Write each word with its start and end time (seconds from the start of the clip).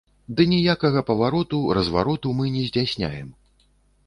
Ды 0.37 0.45
ніякага 0.53 1.03
павароту, 1.09 1.59
развароту 1.79 2.35
мы 2.41 2.45
не 2.57 2.65
здзяйсняем. 2.71 3.29